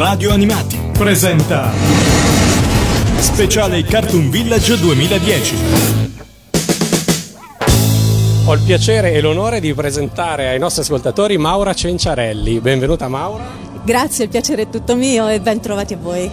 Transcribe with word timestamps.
Radio 0.00 0.30
Animati 0.32 0.78
presenta 0.96 1.70
Speciale 3.18 3.82
Cartoon 3.82 4.30
Village 4.30 4.78
2010. 4.78 5.56
Ho 8.46 8.54
il 8.54 8.62
piacere 8.64 9.12
e 9.12 9.20
l'onore 9.20 9.60
di 9.60 9.74
presentare 9.74 10.48
ai 10.48 10.58
nostri 10.58 10.80
ascoltatori 10.80 11.36
Maura 11.36 11.74
Cenciarelli. 11.74 12.60
Benvenuta 12.60 13.08
Maura. 13.08 13.44
Grazie, 13.84 14.24
il 14.24 14.30
piacere 14.30 14.62
è 14.62 14.68
tutto 14.70 14.96
mio 14.96 15.28
e 15.28 15.38
ben 15.38 15.60
trovati 15.60 15.92
a 15.92 15.98
voi. 15.98 16.30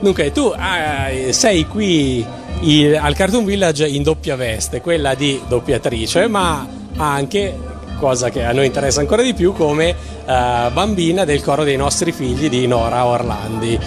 Dunque, 0.00 0.30
tu 0.30 0.52
ah, 0.54 1.08
sei 1.30 1.66
qui 1.66 2.22
il- 2.60 2.96
al 3.00 3.14
Cartoon 3.14 3.46
Village 3.46 3.88
in 3.88 4.02
doppia 4.02 4.36
veste, 4.36 4.82
quella 4.82 5.14
di 5.14 5.40
doppiatrice, 5.48 6.28
ma 6.28 6.68
anche, 6.98 7.56
cosa 7.98 8.30
che 8.30 8.44
a 8.44 8.52
noi 8.52 8.66
interessa 8.66 9.00
ancora 9.00 9.22
di 9.22 9.34
più, 9.34 9.52
come 9.52 9.88
eh, 9.90 10.70
bambina 10.72 11.24
del 11.24 11.42
coro 11.42 11.64
dei 11.64 11.76
nostri 11.76 12.12
figli 12.12 12.48
di 12.48 12.66
Nora 12.66 13.06
Orlandi. 13.06 13.78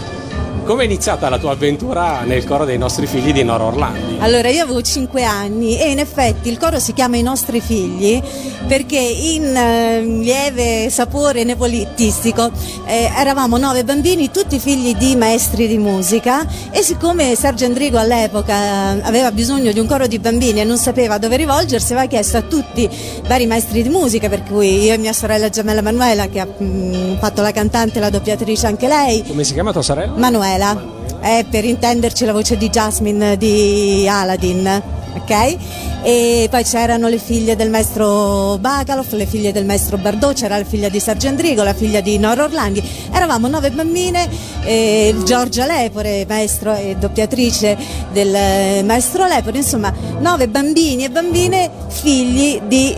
Come 0.64 0.81
è 0.84 0.86
iniziata 0.86 1.30
la 1.30 1.38
tua 1.38 1.52
avventura 1.52 2.22
nel 2.22 2.44
coro 2.45 2.66
dei 2.66 2.78
nostri 2.78 3.08
figli 3.08 3.31
di 3.31 3.44
Nora 3.44 3.66
Orlandi? 3.66 4.06
Allora, 4.20 4.49
io 4.49 4.63
avevo 4.63 4.81
5 4.81 5.23
anni 5.23 5.80
e 5.80 5.91
in 5.91 5.99
effetti 5.99 6.49
il 6.49 6.58
coro 6.58 6.80
si 6.80 6.94
chiama 6.94 7.17
I 7.17 7.21
nostri 7.21 7.62
figli 7.62 8.21
perché 8.67 8.98
in 8.98 9.55
eh, 9.55 10.02
lieve 10.02 10.89
sapore 10.89 11.44
nepolitistico 11.44 12.52
eh, 12.85 13.11
eravamo 13.16 13.58
nove 13.58 13.84
bambini, 13.84 14.31
tutti 14.31 14.59
figli 14.59 14.95
di 14.95 15.16
maestri 15.16 15.67
di 15.67 15.77
musica 15.77 16.45
e 16.72 16.81
siccome 16.81 17.35
Sergio 17.35 17.66
Endrigo 17.66 17.99
all'epoca 17.99 18.53
eh, 18.95 19.02
aveva 19.03 19.31
bisogno 19.31 19.72
di 19.72 19.80
un 19.80 19.85
coro 19.85 20.08
di 20.08 20.17
bambini 20.17 20.61
e 20.61 20.63
non 20.63 20.77
sapeva 20.77 21.20
dove 21.20 21.38
rivolgersi, 21.38 21.94
aveva 21.94 22.08
chiesto 22.08 22.38
a 22.38 22.41
tutti 22.41 22.89
vari 23.27 23.45
maestri 23.45 23.84
di 23.84 23.89
musica, 23.89 24.27
per 24.30 24.44
cui 24.44 24.84
io 24.84 24.94
e 24.94 24.97
mia 24.97 25.13
sorella 25.13 25.49
gemella 25.49 25.81
Manuela 25.81 26.27
che 26.27 26.39
ha 26.39 26.47
mm, 26.47 27.17
fatto 27.20 27.41
la 27.41 27.52
cantante 27.52 27.99
e 27.99 28.02
la 28.02 28.09
doppiatrice 28.09 28.66
anche 28.66 28.88
lei, 28.88 29.23
Come 29.25 29.44
si 29.44 29.53
chiama 29.53 29.72
tua 29.72 29.84
sorella? 29.84 30.17
Manuela, 30.17 30.97
è 31.27 31.45
per 31.49 31.66
intenderci 31.66 32.23
la 32.23 32.31
voce 32.31 32.56
di 32.56 32.70
Jasmine 32.70 33.36
di 33.38 34.08
Aladdin, 34.09 34.81
ok? 35.16 35.58
E 36.03 36.47
poi 36.50 36.64
c'erano 36.64 37.09
le 37.09 37.17
figlie 37.17 37.58
del 37.58 37.70
maestro 37.70 38.58
Bagaloff, 38.58 39.11
le 39.11 39.25
figlie 39.25 39.52
del 39.52 39.66
maestro 39.66 39.98
Bardot, 39.98 40.33
c'era 40.33 40.58
la 40.58 40.64
figlia 40.64 40.88
di 40.88 41.02
Sergio 41.02 41.28
Endrigo, 41.28 41.64
la 41.64 41.73
figlia 41.73 42.00
di 42.00 42.17
Nora 42.17 42.45
Orlandi. 42.45 42.81
Eravamo 43.11 43.50
nove 43.50 43.72
bambine, 43.72 44.30
e 44.64 45.14
Giorgia 45.25 45.66
Lepore, 45.66 46.25
maestro 46.30 46.73
e 46.73 46.95
doppiatrice 46.98 47.78
del 48.14 48.33
eh, 48.33 48.83
maestro 48.86 49.28
Lepore, 49.28 49.58
insomma, 49.58 49.94
nove 50.20 50.48
bambini 50.48 51.03
e 51.03 51.09
bambine 51.09 51.70
figli 51.89 52.61
di 52.61 52.95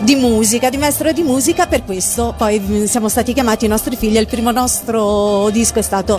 di 0.00 0.14
musica, 0.14 0.70
di 0.70 0.78
maestro 0.78 1.12
di 1.12 1.22
musica, 1.22 1.66
per 1.66 1.84
questo 1.84 2.34
poi 2.34 2.86
siamo 2.86 3.10
stati 3.10 3.34
chiamati 3.34 3.66
i 3.66 3.68
nostri 3.68 3.96
figli. 3.96 4.16
Il 4.16 4.26
primo 4.26 4.50
nostro 4.50 5.50
disco 5.50 5.78
è 5.78 5.82
stato 5.82 6.18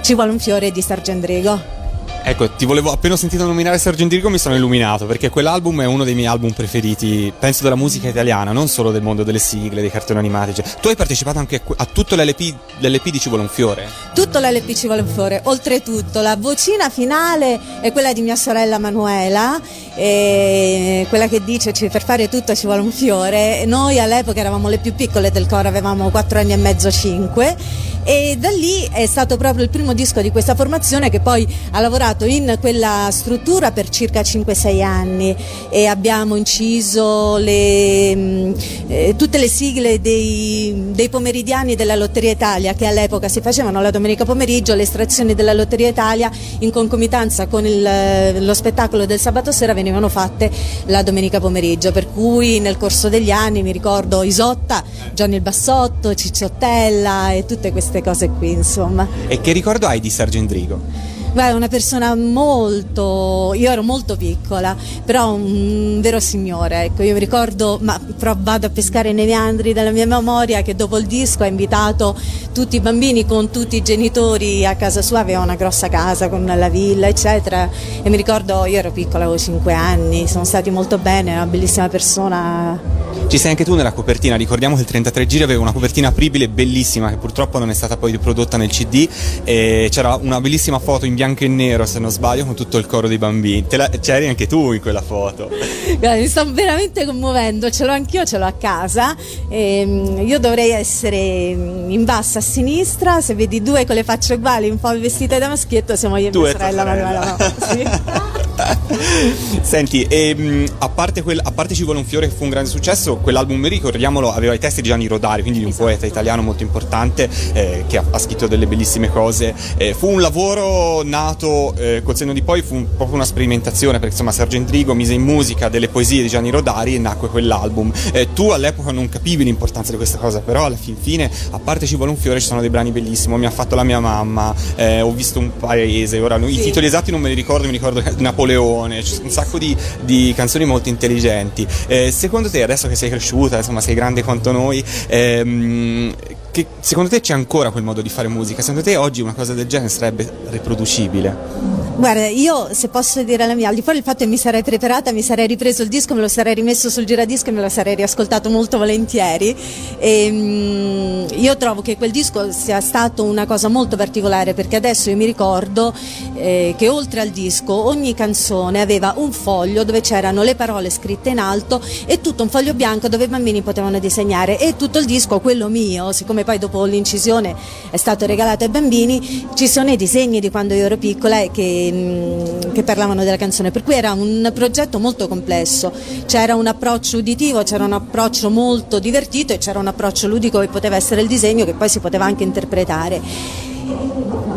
Ci 0.00 0.14
vuole 0.14 0.30
un 0.30 0.38
fiore 0.38 0.72
di 0.72 0.82
Sergio 0.82 1.12
Endrigo. 1.12 1.79
Ecco, 2.22 2.50
ti 2.50 2.64
volevo 2.64 2.92
appena 2.92 3.16
sentito 3.16 3.44
nominare 3.44 3.78
Sergio 3.78 4.02
Endrigo 4.02 4.28
mi 4.28 4.38
sono 4.38 4.54
illuminato 4.54 5.06
perché 5.06 5.30
quell'album 5.30 5.82
è 5.82 5.86
uno 5.86 6.04
dei 6.04 6.14
miei 6.14 6.26
album 6.26 6.52
preferiti, 6.52 7.32
penso 7.36 7.62
della 7.62 7.76
musica 7.76 8.08
italiana, 8.08 8.52
non 8.52 8.68
solo 8.68 8.90
del 8.90 9.02
mondo 9.02 9.24
delle 9.24 9.38
sigle, 9.38 9.80
dei 9.80 9.90
cartoni 9.90 10.18
animati. 10.18 10.54
cioè. 10.54 10.64
tu 10.80 10.88
hai 10.88 10.96
partecipato 10.96 11.38
anche 11.38 11.60
a, 11.76 11.84
tutto 11.86 12.16
l'LP, 12.16 12.54
l'LP 12.78 13.08
di 13.08 13.18
Ci 13.18 13.28
vuole 13.28 13.44
un 13.44 13.48
fiore? 13.48 13.88
Tutto 14.14 14.38
l'LP 14.38 14.72
ci 14.74 14.86
vuole 14.86 15.00
un 15.00 15.08
fiore, 15.08 15.40
oltretutto 15.44 16.20
la 16.20 16.36
vocina 16.36 16.90
finale 16.90 17.58
è 17.80 17.90
quella 17.90 18.12
di 18.12 18.20
mia 18.20 18.36
sorella 18.36 18.78
Manuela, 18.78 19.60
quella 19.94 21.26
che 21.28 21.42
dice 21.42 21.72
per 21.72 22.04
fare 22.04 22.28
tutto 22.28 22.54
ci 22.54 22.66
vuole 22.66 22.82
un 22.82 22.92
fiore. 22.92 23.64
Noi 23.64 23.98
all'epoca 23.98 24.40
eravamo 24.40 24.68
le 24.68 24.78
più 24.78 24.94
piccole 24.94 25.30
del 25.30 25.46
coro, 25.46 25.68
avevamo 25.68 26.10
4 26.10 26.38
anni 26.38 26.52
e 26.52 26.56
mezzo, 26.56 26.90
5 26.90 27.88
e 28.02 28.36
da 28.38 28.48
lì 28.48 28.88
è 28.90 29.04
stato 29.04 29.36
proprio 29.36 29.62
il 29.62 29.68
primo 29.68 29.92
disco 29.92 30.22
di 30.22 30.30
questa 30.30 30.54
formazione 30.54 31.10
che 31.10 31.20
poi 31.20 31.46
ha 31.72 31.80
lavorato 31.80 31.99
in 32.00 32.56
quella 32.60 33.08
struttura 33.12 33.72
per 33.72 33.90
circa 33.90 34.22
5-6 34.22 34.82
anni 34.82 35.36
e 35.68 35.84
abbiamo 35.84 36.34
inciso 36.34 37.36
le, 37.36 38.14
mh, 38.16 38.54
eh, 38.86 39.14
tutte 39.18 39.36
le 39.36 39.48
sigle 39.48 40.00
dei, 40.00 40.92
dei 40.92 41.10
pomeridiani 41.10 41.74
della 41.76 41.96
Lotteria 41.96 42.30
Italia 42.30 42.72
che 42.72 42.86
all'epoca 42.86 43.28
si 43.28 43.42
facevano 43.42 43.82
la 43.82 43.90
domenica 43.90 44.24
pomeriggio, 44.24 44.74
le 44.74 44.84
estrazioni 44.84 45.34
della 45.34 45.52
Lotteria 45.52 45.88
Italia 45.88 46.30
in 46.60 46.70
concomitanza 46.70 47.46
con 47.48 47.66
il- 47.66 48.44
lo 48.46 48.54
spettacolo 48.54 49.04
del 49.04 49.20
sabato 49.20 49.52
sera 49.52 49.74
venivano 49.74 50.08
fatte 50.08 50.50
la 50.86 51.02
domenica 51.02 51.38
pomeriggio, 51.38 51.92
per 51.92 52.10
cui 52.10 52.60
nel 52.60 52.78
corso 52.78 53.10
degli 53.10 53.30
anni 53.30 53.62
mi 53.62 53.72
ricordo 53.72 54.22
Isotta, 54.22 54.82
Gianni 55.12 55.34
il 55.34 55.42
Bassotto, 55.42 56.14
Cicciottella 56.14 57.32
e 57.32 57.44
tutte 57.44 57.72
queste 57.72 58.02
cose 58.02 58.30
qui 58.30 58.52
insomma. 58.52 59.06
E 59.28 59.42
che 59.42 59.52
ricordo 59.52 59.86
hai 59.86 60.00
di 60.00 60.08
Sergio 60.08 60.38
Endrigo? 60.38 61.18
Guarda, 61.32 61.54
una 61.54 61.68
persona 61.68 62.16
molto. 62.16 63.52
Io 63.54 63.70
ero 63.70 63.84
molto 63.84 64.16
piccola, 64.16 64.76
però 65.04 65.34
un 65.34 66.00
vero 66.00 66.18
signore. 66.18 66.86
Ecco, 66.86 67.04
io 67.04 67.12
mi 67.12 67.20
ricordo, 67.20 67.78
ma 67.82 68.00
però 68.18 68.34
vado 68.36 68.66
a 68.66 68.70
pescare 68.70 69.12
nei 69.12 69.26
meandri 69.26 69.72
della 69.72 69.92
mia 69.92 70.06
memoria 70.06 70.62
che 70.62 70.74
dopo 70.74 70.98
il 70.98 71.06
disco 71.06 71.44
ha 71.44 71.46
invitato 71.46 72.18
tutti 72.52 72.76
i 72.76 72.80
bambini 72.80 73.26
con 73.26 73.48
tutti 73.50 73.76
i 73.76 73.82
genitori 73.82 74.66
a 74.66 74.74
casa 74.74 75.02
sua, 75.02 75.20
aveva 75.20 75.40
una 75.40 75.54
grossa 75.54 75.88
casa 75.88 76.28
con 76.28 76.44
la 76.44 76.68
villa, 76.68 77.06
eccetera. 77.06 77.70
E 78.02 78.10
mi 78.10 78.16
ricordo, 78.16 78.64
io 78.64 78.78
ero 78.78 78.90
piccola, 78.90 79.24
avevo 79.24 79.38
5 79.38 79.72
anni, 79.72 80.26
sono 80.26 80.44
stati 80.44 80.70
molto 80.70 80.98
bene, 80.98 81.30
era 81.30 81.42
una 81.42 81.50
bellissima 81.50 81.88
persona. 81.88 82.99
Ci 83.28 83.38
sei 83.38 83.50
anche 83.50 83.64
tu 83.64 83.74
nella 83.74 83.92
copertina, 83.92 84.36
ricordiamo 84.36 84.74
che 84.74 84.80
il 84.82 84.86
33 84.88 85.26
giri 85.26 85.42
aveva 85.44 85.60
una 85.62 85.72
copertina 85.72 86.08
apribile 86.08 86.48
bellissima 86.48 87.10
che 87.10 87.16
purtroppo 87.16 87.58
non 87.58 87.70
è 87.70 87.74
stata 87.74 87.96
poi 87.96 88.10
riprodotta 88.12 88.56
nel 88.56 88.68
CD 88.70 89.08
e 89.44 89.88
c'era 89.90 90.16
una 90.16 90.40
bellissima 90.40 90.78
foto 90.80 91.06
in 91.06 91.14
bianco 91.14 91.44
e 91.44 91.48
nero 91.48 91.86
se 91.86 91.98
non 92.00 92.10
sbaglio 92.10 92.44
con 92.44 92.54
tutto 92.54 92.76
il 92.78 92.86
coro 92.86 93.06
dei 93.08 93.18
bambini. 93.18 93.64
La- 93.70 93.88
c'eri 93.88 94.26
anche 94.26 94.46
tu 94.46 94.72
in 94.72 94.80
quella 94.80 95.00
foto. 95.02 95.48
Guarda, 95.98 96.20
mi 96.20 96.26
sto 96.26 96.52
veramente 96.52 97.04
commuovendo, 97.04 97.70
ce 97.70 97.84
l'ho 97.84 97.92
anch'io, 97.92 98.24
ce 98.24 98.38
l'ho 98.38 98.46
a 98.46 98.52
casa. 98.52 99.14
Ehm, 99.48 100.26
io 100.26 100.38
dovrei 100.38 100.70
essere 100.70 101.54
mm, 101.54 101.90
in 101.90 102.04
basso 102.04 102.38
a 102.38 102.42
sinistra, 102.42 103.20
se 103.20 103.34
vedi 103.34 103.62
due 103.62 103.86
con 103.86 103.94
le 103.94 104.02
facce 104.04 104.34
uguali, 104.34 104.68
un 104.68 104.78
po' 104.80 104.98
vestite 104.98 105.38
da 105.38 105.48
maschietto, 105.48 105.94
siamo 105.94 106.16
io 106.16 106.28
e 106.28 106.30
Tu 106.30 106.40
mia 106.40 106.50
sorella 106.50 106.82
sorella. 106.82 107.04
Manuela. 107.10 107.36
no? 107.38 107.54
Sì. 107.70 108.28
Senti, 109.62 110.06
ehm, 110.08 110.66
a, 110.78 110.88
parte 110.88 111.22
quel- 111.22 111.40
a 111.42 111.50
parte 111.52 111.74
Ci 111.74 111.84
vuole 111.84 111.98
un 111.98 112.04
fiore 112.04 112.28
che 112.28 112.34
fu 112.34 112.44
un 112.44 112.50
grande 112.50 112.68
successo, 112.68 113.16
quell'album, 113.16 113.66
ricordiamolo, 113.68 114.32
aveva 114.32 114.54
i 114.54 114.58
testi 114.58 114.82
di 114.82 114.88
Gianni 114.88 115.06
Rodari, 115.06 115.42
quindi 115.42 115.58
di 115.60 115.64
un 115.64 115.70
Esatto. 115.70 115.84
poeta 115.86 116.06
italiano 116.06 116.42
molto 116.42 116.62
importante 116.62 117.28
eh, 117.52 117.84
che 117.86 117.96
ha, 117.98 118.04
ha 118.10 118.18
scritto 118.18 118.46
delle 118.46 118.66
bellissime 118.66 119.08
cose. 119.10 119.54
Eh, 119.76 119.94
fu 119.94 120.08
un 120.08 120.20
lavoro 120.20 121.02
nato 121.02 121.74
eh, 121.76 122.02
col 122.04 122.16
senno 122.16 122.32
di 122.32 122.42
poi, 122.42 122.62
fu 122.62 122.74
un- 122.74 122.86
proprio 122.96 123.14
una 123.16 123.24
sperimentazione, 123.24 123.98
perché 123.98 124.12
insomma 124.12 124.32
Sergio 124.32 124.56
Endrigo 124.56 124.94
mise 124.94 125.14
in 125.14 125.22
musica 125.22 125.68
delle 125.68 125.88
poesie 125.88 126.22
di 126.22 126.28
Gianni 126.28 126.50
Rodari 126.50 126.94
e 126.94 126.98
nacque 126.98 127.28
quell'album. 127.28 127.92
Eh, 128.12 128.32
tu 128.32 128.50
all'epoca 128.50 128.90
non 128.90 129.08
capivi 129.08 129.44
l'importanza 129.44 129.90
di 129.90 129.96
questa 129.96 130.18
cosa, 130.18 130.40
però 130.40 130.64
alla 130.64 130.76
fin 130.76 130.96
fine, 131.00 131.30
a 131.50 131.58
parte 131.58 131.86
Ci 131.86 131.96
vuole 131.96 132.10
un 132.10 132.16
fiore, 132.16 132.40
ci 132.40 132.46
sono 132.46 132.60
dei 132.60 132.70
brani 132.70 132.90
bellissimi, 132.90 133.36
mi 133.38 133.46
ha 133.46 133.50
fatto 133.50 133.74
la 133.74 133.84
mia 133.84 134.00
mamma, 134.00 134.54
eh, 134.76 135.00
ho 135.00 135.12
visto 135.12 135.38
un 135.38 135.50
paese, 135.56 136.18
ora 136.20 136.36
i 136.36 136.54
Sì. 136.54 136.62
titoli 136.62 136.86
esatti 136.86 137.10
non 137.10 137.20
me 137.20 137.28
li 137.28 137.34
ricordo, 137.34 137.66
mi 137.66 137.72
ricordo 137.72 138.02
Napoleone, 138.18 138.48
sono 138.54 138.94
un 139.22 139.30
sacco 139.30 139.58
di, 139.58 139.76
di 140.02 140.32
canzoni 140.34 140.64
molto 140.64 140.88
intelligenti. 140.88 141.66
Eh, 141.86 142.10
secondo 142.10 142.50
te, 142.50 142.62
adesso 142.62 142.88
che 142.88 142.94
sei 142.94 143.08
cresciuta, 143.08 143.58
insomma 143.58 143.80
sei 143.80 143.94
grande 143.94 144.22
quanto 144.22 144.52
noi, 144.52 144.82
ehm, 145.08 146.14
che, 146.50 146.66
secondo 146.80 147.10
te 147.10 147.20
c'è 147.20 147.32
ancora 147.32 147.70
quel 147.70 147.84
modo 147.84 148.02
di 148.02 148.08
fare 148.08 148.28
musica? 148.28 148.60
Secondo 148.60 148.82
te 148.82 148.96
oggi 148.96 149.20
una 149.20 149.34
cosa 149.34 149.54
del 149.54 149.66
genere 149.66 149.88
sarebbe 149.88 150.30
riproducibile? 150.50 151.80
Guarda, 152.00 152.28
io 152.28 152.68
se 152.72 152.88
posso 152.88 153.22
dire 153.22 153.46
la 153.46 153.54
mia, 153.54 153.68
al 153.68 153.74
di 153.74 153.82
fuori 153.82 153.98
del 153.98 154.06
fatto 154.06 154.24
che 154.24 154.30
mi 154.30 154.38
sarei 154.38 154.62
preparata, 154.62 155.12
mi 155.12 155.20
sarei 155.20 155.46
ripreso 155.46 155.82
il 155.82 155.88
disco, 155.88 156.14
me 156.14 156.22
lo 156.22 156.28
sarei 156.28 156.54
rimesso 156.54 156.88
sul 156.88 157.04
giradisco 157.04 157.50
e 157.50 157.52
me 157.52 157.60
lo 157.60 157.68
sarei 157.68 157.94
riascoltato 157.94 158.48
molto 158.48 158.78
volentieri. 158.78 159.54
E, 159.98 160.30
mm, 160.30 161.38
io 161.38 161.56
trovo 161.58 161.82
che 161.82 161.98
quel 161.98 162.10
disco 162.10 162.50
sia 162.52 162.80
stato 162.80 163.24
una 163.24 163.44
cosa 163.44 163.68
molto 163.68 163.96
particolare 163.96 164.54
perché 164.54 164.76
adesso 164.76 165.10
io 165.10 165.16
mi 165.16 165.26
ricordo 165.26 165.92
eh, 166.36 166.74
che 166.78 166.88
oltre 166.88 167.20
al 167.20 167.28
disco 167.28 167.74
ogni 167.74 168.14
canzone 168.14 168.80
aveva 168.80 169.12
un 169.18 169.30
foglio 169.30 169.84
dove 169.84 170.00
c'erano 170.00 170.42
le 170.42 170.54
parole 170.54 170.88
scritte 170.88 171.28
in 171.28 171.38
alto 171.38 171.82
e 172.06 172.22
tutto 172.22 172.42
un 172.42 172.48
foglio 172.48 172.72
bianco 172.72 173.08
dove 173.08 173.24
i 173.24 173.28
bambini 173.28 173.60
potevano 173.60 173.98
disegnare 173.98 174.58
e 174.58 174.74
tutto 174.74 174.98
il 174.98 175.04
disco, 175.04 175.38
quello 175.40 175.68
mio, 175.68 176.12
siccome 176.12 176.39
poi 176.44 176.58
dopo 176.58 176.84
l'incisione 176.84 177.54
è 177.90 177.96
stato 177.96 178.26
regalato 178.26 178.64
ai 178.64 178.70
bambini, 178.70 179.48
ci 179.54 179.68
sono 179.68 179.90
i 179.90 179.96
disegni 179.96 180.40
di 180.40 180.50
quando 180.50 180.74
io 180.74 180.84
ero 180.84 180.96
piccola 180.96 181.40
e 181.40 181.50
che, 181.50 181.90
mm, 181.92 182.72
che 182.72 182.82
parlavano 182.82 183.24
della 183.24 183.36
canzone, 183.36 183.70
per 183.70 183.82
cui 183.82 183.94
era 183.94 184.12
un 184.12 184.50
progetto 184.54 184.98
molto 184.98 185.28
complesso, 185.28 185.92
c'era 186.26 186.54
un 186.54 186.66
approccio 186.66 187.18
uditivo, 187.18 187.62
c'era 187.62 187.84
un 187.84 187.92
approccio 187.92 188.50
molto 188.50 188.98
divertito 188.98 189.52
e 189.52 189.58
c'era 189.58 189.78
un 189.78 189.86
approccio 189.86 190.28
ludico 190.28 190.60
che 190.60 190.68
poteva 190.68 190.96
essere 190.96 191.20
il 191.20 191.28
disegno 191.28 191.64
che 191.64 191.74
poi 191.74 191.88
si 191.88 192.00
poteva 192.00 192.24
anche 192.24 192.42
interpretare. 192.42 193.20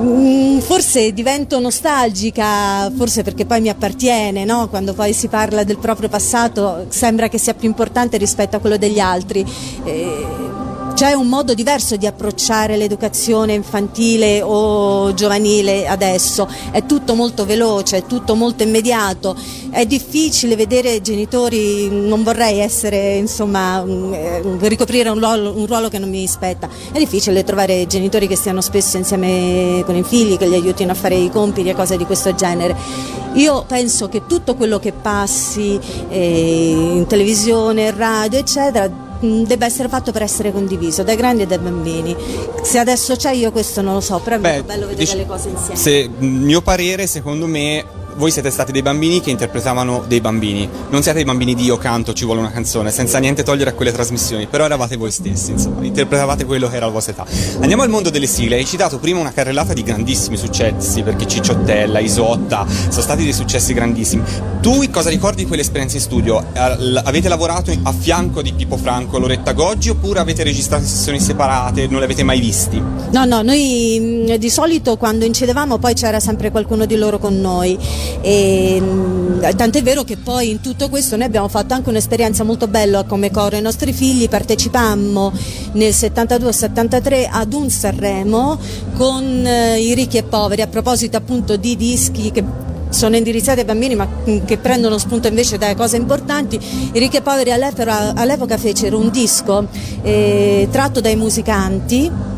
Mm, 0.03 0.43
Forse 0.63 1.11
divento 1.11 1.59
nostalgica, 1.59 2.89
forse 2.95 3.21
perché 3.21 3.45
poi 3.45 3.59
mi 3.59 3.69
appartiene, 3.69 4.45
no? 4.45 4.69
quando 4.69 4.93
poi 4.93 5.13
si 5.13 5.27
parla 5.27 5.63
del 5.63 5.77
proprio 5.77 6.07
passato 6.07 6.85
sembra 6.87 7.27
che 7.27 7.37
sia 7.37 7.53
più 7.53 7.67
importante 7.67 8.17
rispetto 8.17 8.55
a 8.55 8.59
quello 8.59 8.77
degli 8.77 8.99
altri. 8.99 9.45
Eh, 9.83 10.42
c'è 11.03 11.11
un 11.11 11.27
modo 11.27 11.53
diverso 11.53 11.97
di 11.97 12.07
approcciare 12.07 12.77
l'educazione 12.77 13.51
infantile 13.51 14.41
o 14.41 15.13
giovanile 15.13 15.85
adesso, 15.85 16.47
è 16.71 16.85
tutto 16.85 17.13
molto 17.13 17.43
veloce, 17.43 17.97
è 17.97 18.05
tutto 18.05 18.35
molto 18.35 18.63
immediato, 18.63 19.35
è 19.69 19.85
difficile 19.85 20.55
vedere 20.55 21.01
genitori, 21.01 21.89
non 21.89 22.23
vorrei 22.23 22.59
essere 22.59 23.17
insomma 23.17 23.83
eh, 23.83 24.41
ricoprire 24.59 25.09
un 25.09 25.19
ruolo, 25.19 25.51
un 25.57 25.65
ruolo 25.65 25.89
che 25.89 25.99
non 25.99 26.09
mi 26.09 26.25
spetta, 26.25 26.69
è 26.93 26.97
difficile 26.99 27.43
trovare 27.43 27.85
genitori 27.85 28.25
che 28.25 28.37
stiano 28.37 28.61
spesso 28.61 28.95
insieme 28.95 29.83
con 29.85 29.97
i 29.97 30.03
figli, 30.03 30.37
che 30.37 30.47
gli 30.47 30.53
aiutino 30.53 30.93
a 30.93 30.95
fare 30.95 31.15
i 31.15 31.29
compiti 31.29 31.67
e 31.67 31.75
cose 31.75 31.97
di 31.97 32.05
questo 32.05 32.33
genere. 32.33 32.77
Io 33.33 33.65
penso 33.67 34.07
che 34.07 34.25
tutto 34.25 34.55
quello 34.55 34.79
che 34.79 34.93
passi 34.93 35.77
eh, 36.07 36.69
in 36.95 37.05
televisione, 37.07 37.91
radio, 37.91 38.39
eccetera, 38.39 39.11
debba 39.23 39.65
essere 39.65 39.87
fatto 39.87 40.11
per 40.11 40.21
essere 40.21 40.51
condiviso 40.51 41.03
dai 41.03 41.15
grandi 41.15 41.43
e 41.43 41.47
dai 41.47 41.59
bambini. 41.59 42.15
Se 42.61 42.77
adesso 42.77 43.15
c'è 43.15 43.31
io 43.31 43.51
questo 43.51 43.81
non 43.81 43.93
lo 43.95 44.01
so, 44.01 44.19
però 44.19 44.35
è 44.35 44.39
Beh, 44.39 44.63
bello 44.63 44.87
vedere 44.87 45.05
dic- 45.05 45.15
le 45.15 45.25
cose 45.25 45.49
insieme. 45.49 45.75
Se 45.75 46.09
mio 46.19 46.61
parere, 46.61 47.07
secondo 47.07 47.47
me, 47.47 47.83
voi 48.15 48.31
siete 48.31 48.49
stati 48.49 48.71
dei 48.71 48.81
bambini 48.81 49.21
che 49.21 49.29
interpretavano 49.29 50.03
dei 50.07 50.21
bambini. 50.21 50.69
Non 50.89 51.01
siete 51.01 51.17
dei 51.17 51.25
bambini 51.25 51.55
di 51.55 51.63
io 51.63 51.77
canto, 51.77 52.13
ci 52.13 52.25
vuole 52.25 52.39
una 52.39 52.51
canzone, 52.51 52.91
senza 52.91 53.17
niente 53.19 53.43
togliere 53.43 53.71
a 53.71 53.73
quelle 53.73 53.91
trasmissioni, 53.91 54.47
però 54.47 54.65
eravate 54.65 54.97
voi 54.97 55.11
stessi, 55.11 55.51
insomma, 55.51 55.83
interpretavate 55.83 56.45
quello 56.45 56.69
che 56.69 56.75
era 56.75 56.85
la 56.85 56.91
vostra 56.91 57.13
età. 57.13 57.25
Andiamo 57.59 57.83
al 57.83 57.89
mondo 57.89 58.09
delle 58.09 58.27
sigle, 58.27 58.55
hai 58.55 58.65
citato 58.65 58.99
prima 58.99 59.19
una 59.19 59.31
carrellata 59.31 59.73
di 59.73 59.83
grandissimi 59.83 60.37
successi, 60.37 61.01
perché 61.03 61.27
Cicciottella, 61.27 61.99
Isotta, 61.99 62.65
sono 62.89 63.01
stati 63.01 63.23
dei 63.23 63.33
successi 63.33 63.73
grandissimi. 63.73 64.23
Tu 64.61 64.89
cosa 64.89 65.09
ricordi 65.09 65.41
di 65.43 65.47
quelle 65.47 65.61
esperienze 65.61 65.97
in 65.97 66.01
studio? 66.01 66.43
Avete 66.53 67.27
lavorato 67.27 67.71
a 67.83 67.91
fianco 67.91 68.41
di 68.41 68.53
Pippo 68.53 68.77
Franco, 68.77 69.19
Loretta 69.19 69.53
Goggi, 69.53 69.89
oppure 69.89 70.19
avete 70.19 70.43
registrato 70.43 70.85
sessioni 70.85 71.19
separate, 71.19 71.87
non 71.87 71.99
le 71.99 72.05
avete 72.05 72.23
mai 72.23 72.39
visti? 72.39 72.81
No, 73.11 73.25
no, 73.25 73.41
noi 73.41 74.25
mh, 74.27 74.35
di 74.37 74.49
solito 74.49 74.97
quando 74.97 75.25
incidevamo 75.25 75.77
poi 75.77 75.93
c'era 75.93 76.19
sempre 76.19 76.51
qualcuno 76.51 76.85
di 76.85 76.95
loro 76.95 77.19
con 77.19 77.39
noi. 77.39 77.77
E, 78.21 78.79
mh, 78.79 79.55
tant'è 79.55 79.81
vero 79.83 80.03
che 80.03 80.17
poi 80.17 80.49
in 80.49 80.61
tutto 80.61 80.89
questo 80.89 81.15
noi 81.15 81.25
abbiamo 81.25 81.47
fatto 81.47 81.73
anche 81.73 81.89
un'esperienza 81.89 82.43
molto 82.43 82.67
bella 82.67 83.03
come 83.03 83.31
coro 83.31 83.55
ai 83.55 83.61
nostri 83.61 83.93
figli, 83.93 84.29
partecipammo 84.29 85.31
nel 85.73 85.91
72-73 85.91 87.27
ad 87.29 87.53
un 87.53 87.69
Sanremo 87.69 88.59
con 88.95 89.45
eh, 89.45 89.79
i 89.79 89.93
ricchi 89.93 90.17
e 90.17 90.23
poveri 90.23 90.61
a 90.61 90.67
proposito 90.67 91.17
appunto 91.17 91.57
di 91.57 91.75
dischi 91.75 92.31
che 92.31 92.43
sono 92.89 93.15
indirizzati 93.15 93.59
ai 93.59 93.65
bambini 93.65 93.95
ma 93.95 94.05
mh, 94.05 94.45
che 94.45 94.57
prendono 94.57 94.97
spunto 94.97 95.27
invece 95.27 95.57
da 95.57 95.73
cose 95.75 95.97
importanti. 95.97 96.59
I 96.93 96.99
ricchi 96.99 97.17
e 97.17 97.21
poveri 97.21 97.51
all'epoca, 97.51 98.13
all'epoca 98.15 98.57
fecero 98.57 98.97
un 98.99 99.09
disco 99.09 99.67
eh, 100.01 100.67
tratto 100.71 101.01
dai 101.01 101.15
musicanti 101.15 102.31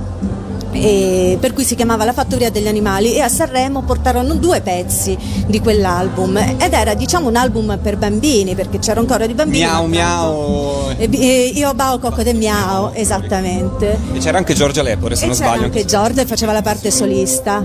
per 1.39 1.53
cui 1.53 1.63
si 1.63 1.75
chiamava 1.75 2.03
La 2.05 2.13
fattoria 2.13 2.49
degli 2.49 2.67
animali 2.67 3.13
e 3.15 3.21
a 3.21 3.29
Sanremo 3.29 3.81
portarono 3.83 4.35
due 4.35 4.61
pezzi 4.61 5.17
di 5.47 5.59
quell'album 5.59 6.37
ed 6.57 6.73
era 6.73 6.93
diciamo 6.93 7.27
un 7.29 7.35
album 7.35 7.77
per 7.81 7.97
bambini 7.97 8.55
perché 8.55 8.79
c'era 8.79 8.99
un 8.99 9.05
coro 9.07 9.25
di 9.25 9.33
bambini 9.33 9.63
Miau 9.63 9.85
miau. 9.85 10.89
e, 10.97 11.09
e 11.11 11.51
io 11.55 11.73
bao 11.73 11.99
cocco 11.99 12.23
de 12.23 12.33
miau 12.33 12.91
esattamente 12.93 13.97
E 14.13 14.19
c'era 14.19 14.37
anche 14.37 14.53
Giorgia 14.53 14.81
Lepore, 14.81 15.15
se 15.15 15.23
e 15.23 15.27
non 15.27 15.35
c'era 15.35 15.49
sbaglio. 15.49 15.65
anche 15.65 15.85
Giorgio 15.85 16.25
faceva 16.25 16.51
la 16.51 16.61
parte 16.61 16.91
solista 16.91 17.63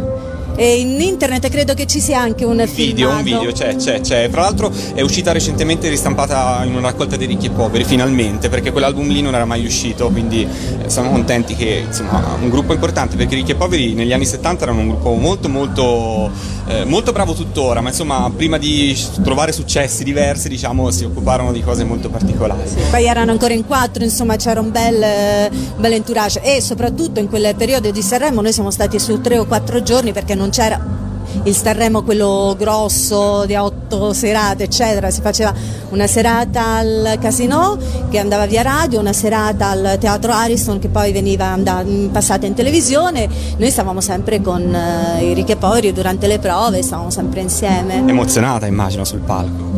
in 0.64 1.00
internet 1.00 1.48
credo 1.48 1.74
che 1.74 1.86
ci 1.86 2.00
sia 2.00 2.20
anche 2.20 2.44
un 2.44 2.64
video, 2.72 3.10
un 3.10 3.22
video, 3.22 3.52
c'è, 3.52 3.76
c'è, 3.76 4.00
c'è. 4.00 4.28
Tra 4.28 4.42
l'altro 4.42 4.70
è 4.94 5.00
uscita 5.00 5.32
recentemente 5.32 5.88
ristampata 5.88 6.62
in 6.64 6.74
una 6.74 6.88
raccolta 6.88 7.16
dei 7.16 7.26
ricchi 7.26 7.46
e 7.46 7.50
poveri, 7.50 7.84
finalmente, 7.84 8.48
perché 8.48 8.70
quell'album 8.70 9.08
lì 9.08 9.22
non 9.22 9.34
era 9.34 9.44
mai 9.44 9.64
uscito, 9.64 10.08
quindi 10.10 10.46
eh, 10.82 10.88
siamo 10.88 11.10
contenti 11.10 11.54
che 11.54 11.84
insomma 11.86 12.36
un 12.40 12.50
gruppo 12.50 12.72
importante, 12.72 13.16
perché 13.16 13.34
ricchi 13.34 13.52
e 13.52 13.54
poveri 13.54 13.94
negli 13.94 14.12
anni 14.12 14.26
70 14.26 14.64
erano 14.64 14.80
un 14.80 14.88
gruppo 14.88 15.14
molto 15.14 15.48
molto 15.48 16.30
eh, 16.70 16.84
molto 16.84 17.10
bravo 17.12 17.32
tuttora, 17.34 17.80
ma 17.80 17.88
insomma 17.88 18.30
prima 18.34 18.56
di 18.56 18.96
trovare 19.24 19.50
successi 19.50 20.04
diversi, 20.04 20.48
diciamo, 20.48 20.90
si 20.90 21.04
occuparono 21.04 21.52
di 21.52 21.62
cose 21.62 21.82
molto 21.82 22.08
particolari. 22.08 22.62
Poi 22.90 23.06
erano 23.06 23.32
ancora 23.32 23.54
in 23.54 23.66
quattro, 23.66 24.04
insomma 24.04 24.36
c'era 24.36 24.60
un 24.60 24.70
bel, 24.70 25.02
eh, 25.02 25.48
un 25.50 25.80
bel 25.80 25.92
entourage 25.94 26.40
e 26.42 26.60
soprattutto 26.60 27.18
in 27.18 27.28
quel 27.28 27.54
periodo 27.56 27.90
di 27.90 28.02
Sanremo 28.02 28.40
noi 28.40 28.52
siamo 28.52 28.70
stati 28.70 28.98
su 29.00 29.20
tre 29.20 29.38
o 29.38 29.46
quattro 29.46 29.82
giorni 29.82 30.12
perché 30.12 30.34
non 30.36 30.49
c'era 30.50 30.98
il 31.44 31.54
Sanremo 31.54 32.02
quello 32.02 32.54
grosso 32.58 33.44
di 33.46 33.54
otto 33.54 34.12
serate 34.12 34.64
eccetera, 34.64 35.10
si 35.10 35.20
faceva 35.20 35.54
una 35.90 36.06
serata 36.06 36.76
al 36.76 37.18
Casino 37.20 37.78
che 38.10 38.18
andava 38.18 38.46
via 38.46 38.62
radio, 38.62 39.00
una 39.00 39.12
serata 39.12 39.68
al 39.68 39.96
Teatro 39.98 40.32
Ariston 40.32 40.78
che 40.78 40.88
poi 40.88 41.12
veniva 41.12 41.56
passata 42.12 42.46
in 42.46 42.54
televisione, 42.54 43.28
noi 43.56 43.70
stavamo 43.70 44.00
sempre 44.00 44.40
con 44.40 44.74
eh, 44.74 45.24
i 45.24 45.34
ricchi 45.34 45.52
e 45.52 45.56
poveri 45.56 45.92
durante 45.92 46.26
le 46.26 46.38
prove, 46.38 46.82
stavamo 46.82 47.10
sempre 47.10 47.40
insieme. 47.40 48.02
Emozionata 48.06 48.66
immagino 48.66 49.04
sul 49.04 49.20
palco. 49.20 49.69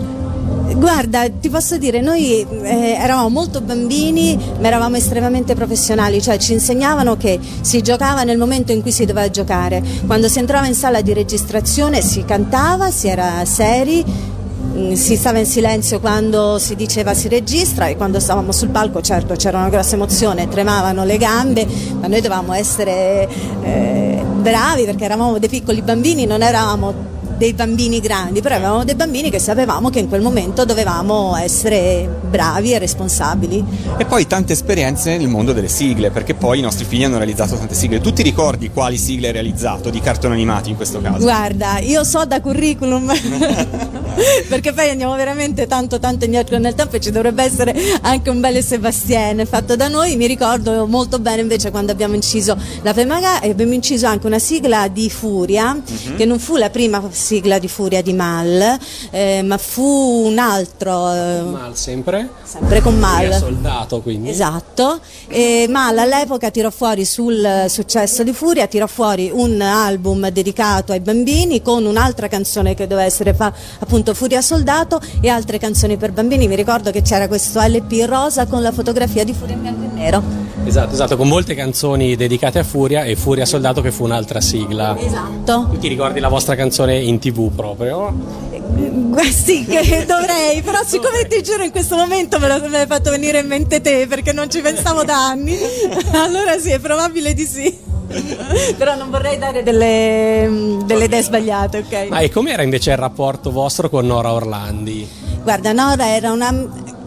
Guarda, 0.82 1.30
ti 1.30 1.48
posso 1.48 1.78
dire, 1.78 2.00
noi 2.00 2.40
eh, 2.40 2.96
eravamo 2.98 3.28
molto 3.28 3.60
bambini, 3.60 4.36
ma 4.58 4.66
eravamo 4.66 4.96
estremamente 4.96 5.54
professionali, 5.54 6.20
cioè 6.20 6.38
ci 6.38 6.54
insegnavano 6.54 7.16
che 7.16 7.38
si 7.60 7.82
giocava 7.82 8.24
nel 8.24 8.36
momento 8.36 8.72
in 8.72 8.82
cui 8.82 8.90
si 8.90 9.04
doveva 9.04 9.30
giocare. 9.30 9.80
Quando 10.06 10.28
si 10.28 10.40
entrava 10.40 10.66
in 10.66 10.74
sala 10.74 11.00
di 11.00 11.12
registrazione 11.12 12.02
si 12.02 12.24
cantava, 12.24 12.90
si 12.90 13.06
era 13.06 13.44
seri, 13.44 14.04
mm, 14.04 14.94
si 14.94 15.14
stava 15.14 15.38
in 15.38 15.46
silenzio 15.46 16.00
quando 16.00 16.58
si 16.58 16.74
diceva 16.74 17.14
si 17.14 17.28
registra 17.28 17.86
e 17.86 17.96
quando 17.96 18.18
stavamo 18.18 18.50
sul 18.50 18.70
palco 18.70 19.00
certo 19.00 19.34
c'era 19.36 19.58
una 19.58 19.68
grossa 19.68 19.94
emozione, 19.94 20.48
tremavano 20.48 21.04
le 21.04 21.16
gambe, 21.16 21.64
ma 22.00 22.08
noi 22.08 22.20
dovevamo 22.20 22.54
essere 22.54 23.28
eh, 23.62 24.24
bravi 24.40 24.84
perché 24.84 25.04
eravamo 25.04 25.38
dei 25.38 25.48
piccoli 25.48 25.80
bambini, 25.80 26.26
non 26.26 26.42
eravamo 26.42 27.11
dei 27.42 27.54
bambini 27.54 27.98
grandi, 27.98 28.40
però 28.40 28.54
avevamo 28.54 28.84
dei 28.84 28.94
bambini 28.94 29.28
che 29.28 29.40
sapevamo 29.40 29.90
che 29.90 29.98
in 29.98 30.08
quel 30.08 30.20
momento 30.20 30.64
dovevamo 30.64 31.34
essere 31.34 32.08
bravi 32.30 32.72
e 32.72 32.78
responsabili. 32.78 33.64
E 33.96 34.04
poi 34.04 34.28
tante 34.28 34.52
esperienze 34.52 35.16
nel 35.16 35.26
mondo 35.26 35.52
delle 35.52 35.66
sigle, 35.66 36.12
perché 36.12 36.34
poi 36.34 36.60
i 36.60 36.62
nostri 36.62 36.84
figli 36.84 37.02
hanno 37.02 37.16
realizzato 37.16 37.56
tante 37.56 37.74
sigle. 37.74 38.00
Tu 38.00 38.12
ti 38.12 38.22
ricordi 38.22 38.70
quali 38.70 38.96
sigle 38.96 39.26
hai 39.26 39.32
realizzato, 39.32 39.90
di 39.90 39.98
cartoni 39.98 40.34
animati 40.34 40.70
in 40.70 40.76
questo 40.76 41.00
caso? 41.00 41.18
Guarda, 41.18 41.80
io 41.80 42.04
so 42.04 42.24
da 42.24 42.40
curriculum, 42.40 43.12
perché 44.48 44.72
poi 44.72 44.90
andiamo 44.90 45.16
veramente 45.16 45.66
tanto 45.66 45.98
tanto 45.98 46.24
indietro 46.24 46.58
nel 46.58 46.76
tempo 46.76 46.94
e 46.94 47.00
ci 47.00 47.10
dovrebbe 47.10 47.42
essere 47.42 47.74
anche 48.02 48.30
un 48.30 48.38
bel 48.38 48.62
Sebastien 48.62 49.44
fatto 49.46 49.74
da 49.74 49.88
noi. 49.88 50.14
Mi 50.14 50.28
ricordo 50.28 50.86
molto 50.86 51.18
bene 51.18 51.40
invece 51.40 51.72
quando 51.72 51.90
abbiamo 51.90 52.14
inciso 52.14 52.56
la 52.82 52.92
Femaga 52.92 53.40
e 53.40 53.50
abbiamo 53.50 53.72
inciso 53.72 54.06
anche 54.06 54.28
una 54.28 54.38
sigla 54.38 54.86
di 54.86 55.10
Furia, 55.10 55.76
che 56.16 56.24
non 56.24 56.38
fu 56.38 56.56
la 56.56 56.70
prima 56.70 57.02
sigla 57.10 57.30
di 57.40 57.68
Furia 57.68 58.02
di 58.02 58.12
Mal, 58.12 58.78
eh, 59.10 59.42
ma 59.42 59.58
fu 59.58 59.82
un 59.82 60.38
altro, 60.38 61.12
eh, 61.12 61.40
Mal 61.42 61.76
sempre. 61.76 62.28
sempre 62.42 62.80
con 62.80 62.98
Mal. 62.98 63.22
Furia 63.24 63.38
soldato 63.38 64.00
quindi. 64.02 64.28
Esatto, 64.28 65.00
e 65.28 65.66
Mal 65.68 65.96
all'epoca 65.98 66.50
tirò 66.50 66.70
fuori 66.70 67.04
sul 67.04 67.64
successo 67.68 68.22
di 68.22 68.32
Furia, 68.32 68.66
tirò 68.66 68.86
fuori 68.86 69.30
un 69.32 69.60
album 69.60 70.28
dedicato 70.28 70.92
ai 70.92 71.00
bambini 71.00 71.62
con 71.62 71.84
un'altra 71.84 72.28
canzone 72.28 72.74
che 72.74 72.86
doveva 72.86 73.06
essere 73.06 73.34
fa- 73.34 73.52
appunto 73.78 74.14
Furia 74.14 74.42
Soldato 74.42 75.00
e 75.20 75.28
altre 75.28 75.58
canzoni 75.58 75.96
per 75.96 76.12
bambini. 76.12 76.48
Mi 76.48 76.56
ricordo 76.56 76.90
che 76.90 77.02
c'era 77.02 77.28
questo 77.28 77.60
LP 77.60 78.04
rosa 78.06 78.46
con 78.46 78.62
la 78.62 78.72
fotografia 78.72 79.24
di 79.24 79.32
Furia 79.32 79.54
in 79.54 79.62
bianco 79.62 79.84
e 79.84 79.94
nero. 79.94 80.41
Esatto, 80.64 80.92
esatto, 80.92 81.16
con 81.16 81.28
molte 81.28 81.54
canzoni 81.54 82.16
dedicate 82.16 82.58
a 82.60 82.64
Furia 82.64 83.04
e 83.04 83.16
Furia 83.16 83.44
Soldato 83.44 83.80
che 83.80 83.90
fu 83.90 84.04
un'altra 84.04 84.40
sigla. 84.40 84.96
Esatto. 84.98 85.68
Tu 85.72 85.78
ti 85.78 85.88
ricordi 85.88 86.20
la 86.20 86.28
vostra 86.28 86.54
canzone 86.54 86.98
in 86.98 87.18
tv 87.18 87.50
proprio? 87.50 88.12
Eh, 88.50 89.32
Sì, 89.32 89.64
che 89.64 90.04
dovrei, 90.06 90.62
però 90.62 90.78
siccome 90.84 91.26
ti 91.28 91.42
giuro 91.42 91.62
in 91.64 91.70
questo 91.70 91.96
momento 91.96 92.38
me, 92.38 92.46
l'hai 92.68 92.86
fatto 92.86 93.10
venire 93.10 93.40
in 93.40 93.46
mente 93.46 93.80
te 93.80 94.06
perché 94.06 94.32
non 94.32 94.48
ci 94.50 94.60
pensavo 94.60 95.04
da 95.04 95.26
anni, 95.26 95.58
allora 96.12 96.58
sì, 96.58 96.70
è 96.70 96.78
probabile 96.78 97.34
di 97.34 97.44
sì. 97.44 97.90
Però 98.76 98.94
non 98.94 99.10
vorrei 99.10 99.38
dare 99.38 99.62
delle, 99.62 100.76
delle 100.84 101.04
idee 101.04 101.22
sbagliate, 101.22 101.78
ok? 101.78 102.06
Ah, 102.10 102.20
e 102.22 102.30
com'era 102.30 102.62
invece 102.62 102.90
il 102.90 102.98
rapporto 102.98 103.50
vostro 103.50 103.88
con 103.88 104.06
Nora 104.06 104.32
Orlandi? 104.32 105.08
Guarda, 105.42 105.72
Nora 105.72 106.08
era 106.14 106.30
una. 106.30 106.50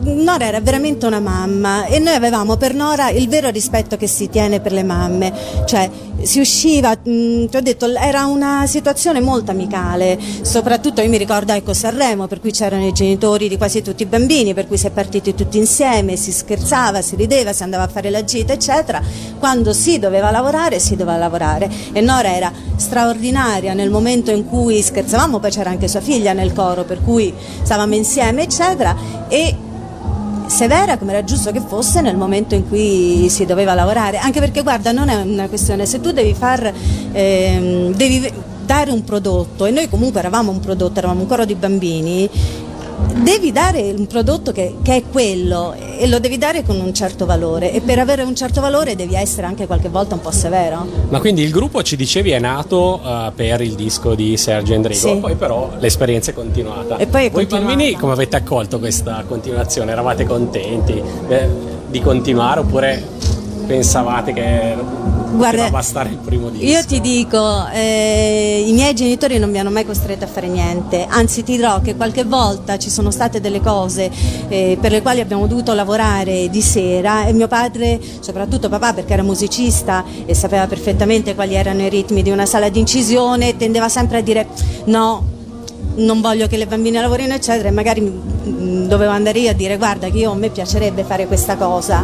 Nora 0.05 0.45
era 0.45 0.59
veramente 0.59 1.07
una 1.07 1.19
mamma 1.19 1.85
e 1.85 1.97
noi 1.97 2.13
avevamo 2.13 2.57
per 2.57 2.75
Nora 2.75 3.09
il 3.09 3.27
vero 3.27 3.49
rispetto 3.49 3.97
che 3.97 4.05
si 4.05 4.29
tiene 4.29 4.59
per 4.59 4.71
le 4.71 4.83
mamme, 4.83 5.33
cioè 5.65 5.89
si 6.21 6.39
usciva, 6.39 6.91
mh, 6.91 7.47
ti 7.47 7.57
ho 7.57 7.61
detto, 7.61 7.87
era 7.87 8.25
una 8.25 8.67
situazione 8.67 9.19
molto 9.19 9.49
amicale, 9.49 10.19
soprattutto 10.41 11.01
io 11.01 11.09
mi 11.09 11.17
ricordo 11.17 11.53
ecco 11.53 11.73
Sanremo 11.73 12.27
per 12.27 12.39
cui 12.39 12.51
c'erano 12.51 12.85
i 12.85 12.91
genitori 12.91 13.49
di 13.49 13.57
quasi 13.57 13.81
tutti 13.81 14.03
i 14.03 14.05
bambini, 14.05 14.53
per 14.53 14.67
cui 14.67 14.77
si 14.77 14.85
è 14.85 14.91
partiti 14.91 15.33
tutti 15.33 15.57
insieme, 15.57 16.15
si 16.17 16.31
scherzava, 16.31 17.01
si 17.01 17.15
rideva, 17.15 17.51
si 17.51 17.63
andava 17.63 17.83
a 17.83 17.87
fare 17.87 18.11
la 18.11 18.23
gita 18.23 18.53
eccetera, 18.53 19.01
quando 19.39 19.73
si 19.73 19.97
doveva 19.97 20.29
lavorare 20.29 20.77
si 20.79 20.95
doveva 20.95 21.17
lavorare. 21.17 21.67
E 21.91 22.01
Nora 22.01 22.31
era 22.31 22.51
straordinaria 22.75 23.73
nel 23.73 23.89
momento 23.89 24.29
in 24.29 24.47
cui 24.47 24.83
scherzavamo, 24.83 25.39
poi 25.39 25.49
c'era 25.49 25.71
anche 25.71 25.87
sua 25.87 26.01
figlia 26.01 26.33
nel 26.33 26.53
coro 26.53 26.83
per 26.83 27.01
cui 27.03 27.33
stavamo 27.63 27.95
insieme 27.95 28.43
eccetera. 28.43 28.95
E 29.27 29.55
severa 30.55 30.97
come 30.97 31.11
era 31.11 31.25
giusto 31.25 31.51
che 31.51 31.59
fosse 31.59 31.99
nel 31.99 32.15
momento 32.15 32.55
in 32.55 32.69
cui 32.69 33.27
si 33.29 33.45
doveva 33.45 33.73
lavorare, 33.73 34.19
anche 34.19 34.39
perché 34.39 34.61
guarda 34.61 34.93
non 34.93 35.09
è 35.09 35.21
una 35.21 35.49
questione, 35.49 35.85
se 35.85 35.99
tu 35.99 36.11
devi 36.11 36.33
far, 36.33 36.71
ehm, 37.11 37.93
devi 37.93 38.31
dare 38.65 38.89
un 38.89 39.03
prodotto 39.03 39.65
e 39.65 39.71
noi 39.71 39.89
comunque 39.89 40.21
eravamo 40.21 40.51
un 40.51 40.61
prodotto, 40.61 40.97
eravamo 40.97 41.23
un 41.23 41.27
coro 41.27 41.43
di 41.43 41.55
bambini, 41.55 42.29
devi 43.15 43.51
dare 43.51 43.93
un 43.95 44.07
prodotto 44.07 44.51
che, 44.51 44.75
che, 44.81 44.95
è 44.95 45.03
quello 45.09 45.73
e 45.73 46.07
lo 46.07 46.19
devi 46.19 46.37
dare 46.37 46.63
con 46.63 46.79
un 46.79 46.93
certo 46.93 47.25
valore 47.25 47.71
e 47.71 47.81
per 47.81 47.99
avere 47.99 48.23
un 48.23 48.35
certo 48.35 48.61
valore 48.61 48.95
devi 48.95 49.15
essere 49.15 49.47
anche 49.47 49.65
qualche 49.65 49.89
volta 49.89 50.15
un 50.15 50.21
po' 50.21 50.31
severo. 50.31 50.85
Ma 51.09 51.19
quindi 51.19 51.41
il 51.41 51.51
gruppo 51.51 51.81
ci 51.83 51.95
dicevi 51.95 52.31
è 52.31 52.39
nato 52.39 53.01
uh, 53.01 53.33
per 53.33 53.61
il 53.61 53.73
disco 53.73 54.15
di 54.15 54.37
Sergio 54.37 54.73
Endrigo, 54.73 55.13
sì. 55.13 55.15
poi 55.17 55.35
però 55.35 55.71
l'esperienza 55.79 56.31
è 56.31 56.33
continuata. 56.33 56.97
E 56.97 57.07
poi 57.07 57.25
è 57.25 57.31
Voi 57.31 57.45
continuata. 57.45 57.75
bambini 57.75 57.93
come 57.93 58.13
avete 58.13 58.35
accolto 58.35 58.79
questa 58.79 59.23
continuazione? 59.27 59.91
Eravate 59.91 60.25
contenti 60.25 61.01
eh, 61.27 61.49
di 61.87 62.01
continuare 62.01 62.59
oppure 62.59 63.03
pensavate 63.65 64.33
che 64.33 64.75
Guarda, 65.35 65.69
bastare 65.69 66.09
il 66.09 66.17
primo 66.17 66.49
disco. 66.49 66.65
Io 66.65 66.85
ti 66.85 67.01
dico, 67.01 67.67
eh, 67.73 68.63
i 68.65 68.71
miei 68.71 68.93
genitori 68.93 69.37
non 69.37 69.49
mi 69.49 69.59
hanno 69.59 69.69
mai 69.69 69.85
costretto 69.85 70.23
a 70.23 70.27
fare 70.27 70.47
niente, 70.47 71.05
anzi 71.07 71.43
ti 71.43 71.55
dirò 71.55 71.81
che 71.81 71.95
qualche 71.95 72.23
volta 72.23 72.77
ci 72.77 72.89
sono 72.89 73.11
state 73.11 73.41
delle 73.41 73.61
cose 73.61 74.09
eh, 74.47 74.77
per 74.79 74.91
le 74.91 75.01
quali 75.01 75.19
abbiamo 75.19 75.47
dovuto 75.47 75.73
lavorare 75.73 76.49
di 76.49 76.61
sera 76.61 77.25
e 77.25 77.33
mio 77.33 77.47
padre, 77.47 77.99
soprattutto 78.19 78.69
papà 78.69 78.93
perché 78.93 79.13
era 79.13 79.23
musicista 79.23 80.03
e 80.25 80.33
sapeva 80.33 80.67
perfettamente 80.67 81.35
quali 81.35 81.55
erano 81.55 81.81
i 81.81 81.89
ritmi 81.89 82.21
di 82.23 82.31
una 82.31 82.45
sala 82.45 82.69
di 82.69 82.79
incisione, 82.79 83.57
tendeva 83.57 83.89
sempre 83.89 84.19
a 84.19 84.21
dire 84.21 84.47
no, 84.85 85.33
non 85.95 86.21
voglio 86.21 86.47
che 86.47 86.57
le 86.57 86.67
bambine 86.67 87.01
lavorino 87.01 87.33
eccetera 87.33 87.69
e 87.69 87.71
magari 87.71 88.01
mm, 88.01 88.87
dovevo 88.87 89.11
andare 89.11 89.39
io 89.39 89.51
a 89.51 89.53
dire 89.53 89.77
guarda 89.77 90.09
che 90.09 90.17
io 90.17 90.31
a 90.31 90.35
me 90.35 90.49
piacerebbe 90.49 91.03
fare 91.03 91.27
questa 91.27 91.55
cosa 91.55 92.03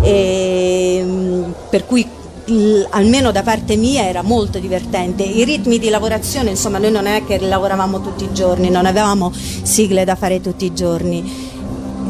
e, 0.00 1.02
mm, 1.04 1.42
per 1.70 1.86
cui 1.86 2.06
almeno 2.90 3.30
da 3.32 3.42
parte 3.42 3.76
mia 3.76 4.06
era 4.06 4.22
molto 4.22 4.58
divertente. 4.58 5.22
I 5.22 5.44
ritmi 5.44 5.78
di 5.78 5.88
lavorazione, 5.88 6.50
insomma, 6.50 6.78
noi 6.78 6.90
non 6.90 7.06
è 7.06 7.24
che 7.24 7.38
lavoravamo 7.38 8.00
tutti 8.00 8.24
i 8.24 8.32
giorni, 8.32 8.70
non 8.70 8.86
avevamo 8.86 9.32
sigle 9.32 10.04
da 10.04 10.14
fare 10.14 10.40
tutti 10.40 10.64
i 10.64 10.74
giorni 10.74 11.50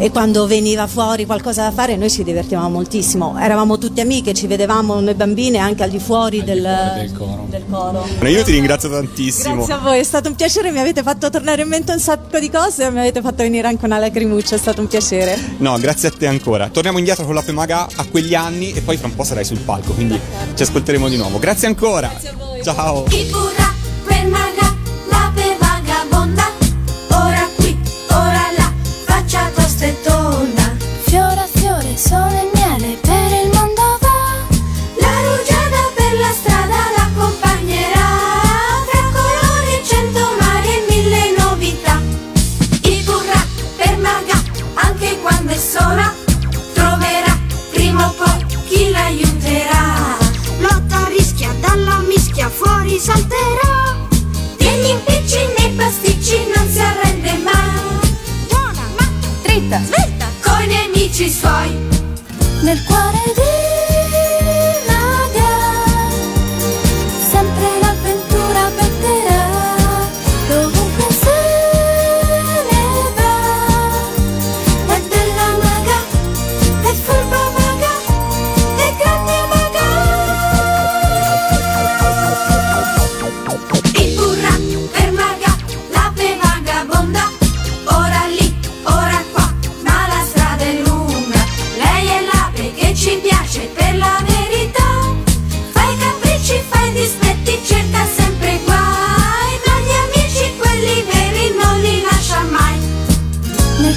e 0.03 0.11
quando 0.11 0.49
veniva 0.49 0.89
fuori 0.89 1.27
qualcosa 1.27 1.63
da 1.63 1.71
fare 1.71 1.95
noi 1.95 2.11
ci 2.11 2.25
divertivamo 2.25 2.69
moltissimo. 2.69 3.39
Eravamo 3.39 3.79
tutte 3.79 4.01
amiche, 4.01 4.35
ci 4.35 4.49
vedevamo 4.49 4.99
noi 4.99 5.15
bambine 5.15 5.59
anche 5.59 5.85
al 5.85 5.91
di 5.91 6.01
fuori, 6.01 6.41
al 6.41 6.45
del, 6.45 6.57
di 6.59 6.65
fuori 6.65 7.01
del, 7.01 7.17
coro. 7.17 7.47
del, 7.49 7.65
coro. 7.71 8.29
Io 8.29 8.43
ti 8.43 8.51
ringrazio 8.51 8.91
tantissimo. 8.91 9.55
Grazie 9.55 9.75
a 9.75 9.79
voi, 9.79 10.01
è 10.01 10.03
stato 10.03 10.29
un 10.29 10.35
piacere, 10.35 10.73
mi 10.73 10.81
avete 10.81 11.05
fatto 11.05 11.31
tornare 11.31 11.63
in 11.63 11.69
mente 11.69 11.93
un 11.93 12.01
sacco 12.01 12.41
di 12.41 12.51
cose 12.51 12.87
e 12.87 12.91
mi 12.91 12.99
avete 12.99 13.21
fatto 13.21 13.45
venire 13.45 13.69
anche 13.69 13.85
una 13.85 13.99
lacrimuccia, 13.99 14.57
è 14.57 14.59
stato 14.59 14.81
un 14.81 14.89
piacere. 14.89 15.39
No, 15.59 15.79
grazie 15.79 16.09
a 16.09 16.13
te 16.19 16.27
ancora. 16.27 16.69
Torniamo 16.69 16.99
indietro 16.99 17.25
con 17.25 17.37
la 17.37 17.43
Pemaga 17.43 17.87
a 17.95 18.05
quegli 18.11 18.35
anni 18.35 18.73
e 18.73 18.81
poi 18.81 18.97
fra 18.97 19.07
un 19.07 19.15
po' 19.15 19.23
sarai 19.23 19.45
sul 19.45 19.59
palco, 19.59 19.93
quindi 19.93 20.19
D'accordo. 20.19 20.57
ci 20.57 20.63
ascolteremo 20.65 21.09
di 21.09 21.17
nuovo. 21.17 21.39
Grazie 21.39 21.69
ancora. 21.69 22.09
Grazie 22.09 22.29
a 22.31 22.35
voi. 22.37 22.63
Ciao. 22.65 23.05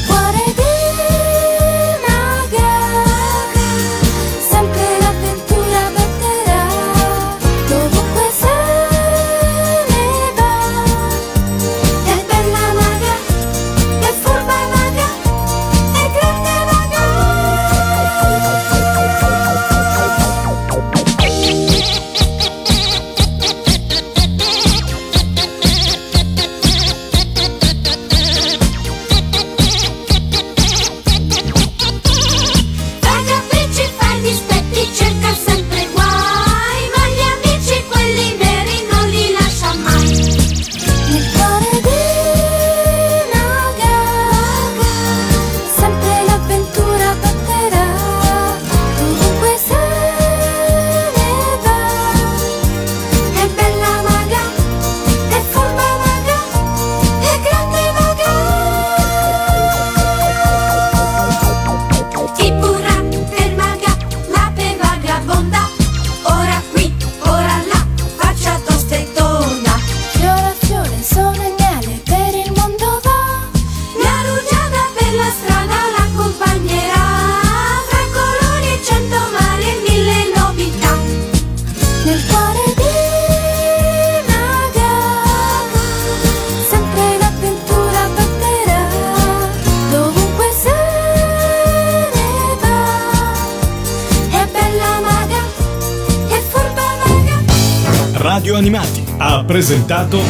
What 0.04 0.35
presentato 99.44 100.22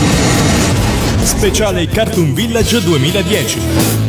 Speciale 1.21 1.85
Cartoon 1.87 2.33
Village 2.33 2.81
2010. 2.81 4.04